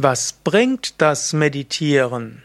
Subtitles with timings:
[0.00, 2.44] Was bringt das Meditieren?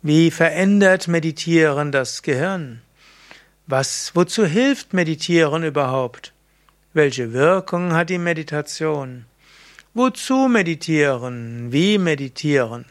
[0.00, 2.80] Wie verändert Meditieren das Gehirn?
[3.66, 6.32] Was, wozu hilft Meditieren überhaupt?
[6.94, 9.26] Welche Wirkung hat die Meditation?
[9.92, 11.70] Wozu meditieren?
[11.70, 12.86] Wie meditieren?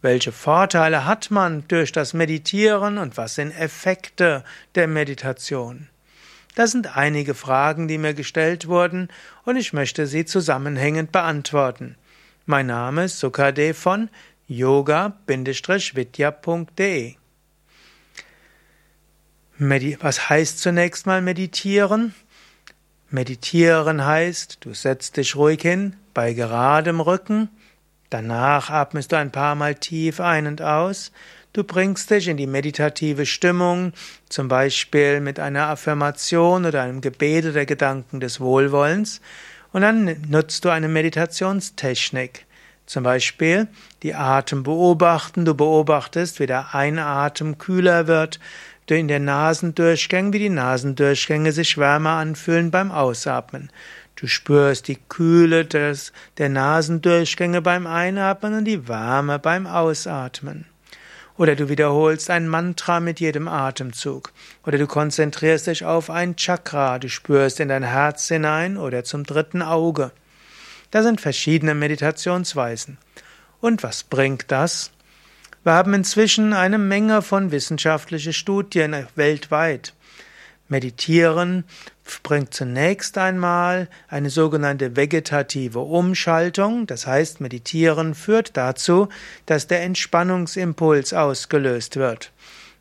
[0.00, 4.42] Welche Vorteile hat man durch das Meditieren und was sind Effekte
[4.74, 5.88] der Meditation?
[6.54, 9.08] Das sind einige Fragen, die mir gestellt wurden
[9.44, 11.96] und ich möchte sie zusammenhängend beantworten.
[12.50, 14.10] Mein Name ist Sukade von
[14.48, 15.14] yoga-vidya.de.
[20.00, 22.12] Was heißt zunächst mal meditieren?
[23.08, 27.50] Meditieren heißt, du setzt dich ruhig hin, bei geradem Rücken,
[28.08, 31.12] danach atmest du ein paar Mal tief ein und aus,
[31.52, 33.92] du bringst dich in die meditative Stimmung,
[34.28, 39.20] zum Beispiel mit einer Affirmation oder einem Gebet oder Gedanken des Wohlwollens,
[39.72, 42.46] und dann nutzt du eine Meditationstechnik.
[42.86, 43.68] Zum Beispiel
[44.02, 45.44] die Atem beobachten.
[45.44, 48.40] Du beobachtest, wie der Einatem kühler wird,
[48.96, 53.70] in den Nasendurchgängen, wie die Nasendurchgänge sich wärmer anfühlen beim Ausatmen.
[54.16, 60.66] Du spürst die Kühle des, der Nasendurchgänge beim Einatmen und die Wärme beim Ausatmen.
[61.40, 64.30] Oder du wiederholst ein Mantra mit jedem Atemzug.
[64.66, 69.24] Oder du konzentrierst dich auf ein Chakra, du spürst in dein Herz hinein oder zum
[69.24, 70.12] dritten Auge.
[70.90, 72.98] Da sind verschiedene Meditationsweisen.
[73.62, 74.90] Und was bringt das?
[75.64, 79.94] Wir haben inzwischen eine Menge von wissenschaftlichen Studien weltweit.
[80.68, 81.64] Meditieren
[82.18, 89.08] bringt zunächst einmal eine sogenannte vegetative Umschaltung, das heißt Meditieren führt dazu,
[89.46, 92.32] dass der Entspannungsimpuls ausgelöst wird.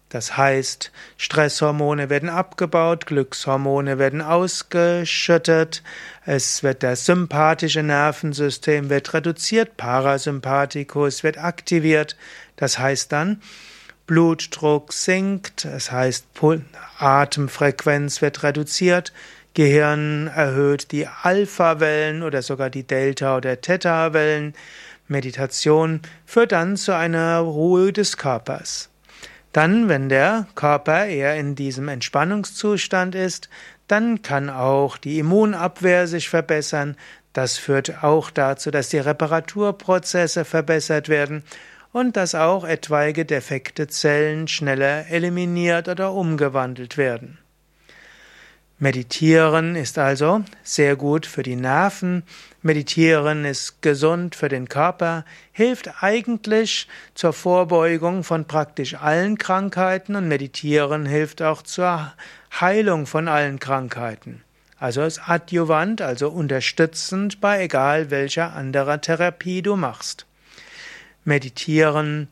[0.09, 5.83] Das heißt, Stresshormone werden abgebaut, Glückshormone werden ausgeschüttet,
[6.25, 12.17] es wird das sympathische Nervensystem wird reduziert, Parasympathikus wird aktiviert.
[12.55, 13.41] Das heißt dann,
[14.09, 16.25] Blutdruck sinkt, das heißt
[16.97, 19.13] Atemfrequenz wird reduziert,
[19.53, 24.55] Gehirn erhöht die Alpha-Wellen oder sogar die Delta- oder Theta-Wellen.
[25.07, 28.89] Meditation führt dann zu einer Ruhe des Körpers.
[29.53, 33.47] Dann, wenn der Körper eher in diesem Entspannungszustand ist,
[33.87, 36.97] dann kann auch die Immunabwehr sich verbessern.
[37.33, 41.43] Das führt auch dazu, dass die Reparaturprozesse verbessert werden
[41.91, 47.39] und dass auch etwaige defekte Zellen schneller eliminiert oder umgewandelt werden.
[48.81, 52.23] Meditieren ist also sehr gut für die Nerven,
[52.61, 60.29] Meditieren ist gesund für den Körper, hilft eigentlich zur Vorbeugung von praktisch allen Krankheiten und
[60.29, 62.13] Meditieren hilft auch zur
[62.57, 64.43] Heilung von allen Krankheiten.
[64.77, 70.25] Also ist adjuvant, also unterstützend bei egal welcher anderer Therapie du machst.
[71.29, 72.27] Meditieren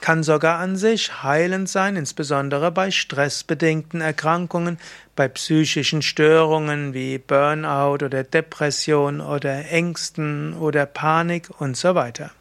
[0.00, 4.78] kann sogar an sich heilend sein, insbesondere bei stressbedingten Erkrankungen,
[5.16, 12.32] bei psychischen Störungen wie Burnout oder Depression oder Ängsten oder Panik und so weiter.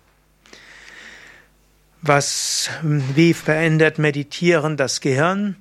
[2.01, 5.55] Was, wie verändert Meditieren das Gehirn?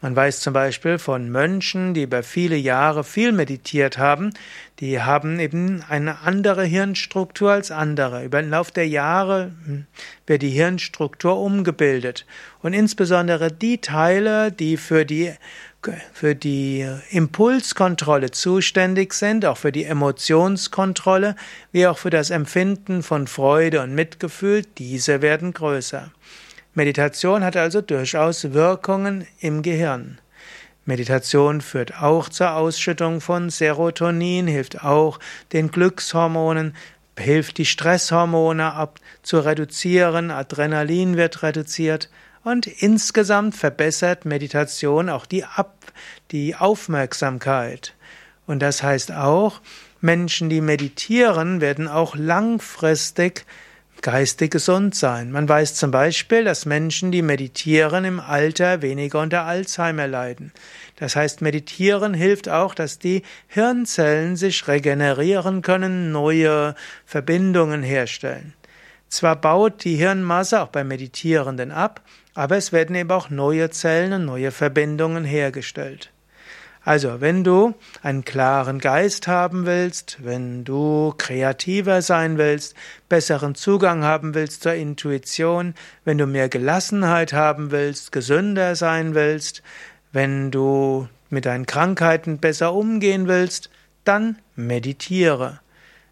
[0.03, 4.35] Man weiß zum Beispiel von Mönchen, die über viele Jahre viel meditiert haben,
[4.79, 8.23] die haben eben eine andere Hirnstruktur als andere.
[8.23, 9.87] Über den Lauf der Jahre hm,
[10.27, 12.27] wird die Hirnstruktur umgebildet.
[12.61, 15.33] Und insbesondere die Teile, die für die
[16.13, 21.37] für die Impulskontrolle zuständig sind, auch für die Emotionskontrolle,
[21.71, 26.11] wie auch für das Empfinden von Freude und Mitgefühl, diese werden größer.
[26.77, 30.19] Meditation hat also durchaus Wirkungen im Gehirn.
[30.85, 35.19] Meditation führt auch zur Ausschüttung von Serotonin, hilft auch
[35.55, 36.77] den Glückshormonen,
[37.19, 42.11] hilft die Stresshormone ab zu reduzieren, Adrenalin wird reduziert
[42.45, 45.79] und insgesamt verbessert Meditation auch die Ab
[46.31, 47.95] die Aufmerksamkeit.
[48.47, 49.63] Und das heißt auch,
[50.03, 53.47] Menschen, die meditieren, werden auch langfristig
[54.07, 55.33] geistig gesund sein.
[55.33, 60.53] Man weiß zum Beispiel, dass Menschen, die meditieren, im Alter weniger unter Alzheimer leiden.
[60.95, 68.55] Das heißt, meditieren hilft auch, dass die Hirnzellen sich regenerieren können, neue Verbindungen herstellen.
[69.09, 72.01] Zwar baut die Hirnmasse auch beim Meditierenden ab,
[72.33, 76.13] aber es werden eben auch neue Zellen und neue Verbindungen hergestellt.
[76.87, 77.75] Also, wenn du
[78.05, 82.77] einen klaren Geist haben willst, wenn du kreativer sein willst,
[83.09, 85.75] besseren Zugang haben willst zur Intuition,
[86.05, 89.65] wenn du mehr Gelassenheit haben willst, gesünder sein willst,
[90.13, 93.69] wenn du mit deinen Krankheiten besser umgehen willst,
[94.05, 95.59] dann meditiere.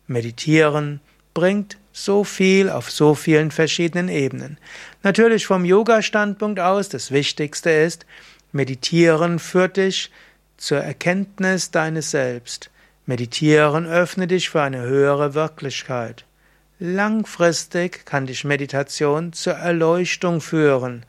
[0.09, 0.99] Meditieren
[1.35, 4.59] bringt so viel auf so vielen verschiedenen Ebenen.
[5.05, 8.07] Natürlich vom Yoga-Standpunkt aus, das Wichtigste ist,
[8.51, 10.11] Meditieren führt dich
[10.57, 12.71] zur Erkenntnis deines Selbst.
[13.07, 16.25] Meditieren öffne dich für eine höhere Wirklichkeit.
[16.79, 21.05] Langfristig kann dich Meditation zur Erleuchtung führen.